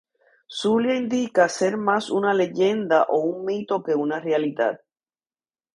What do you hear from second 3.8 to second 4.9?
que una realidad.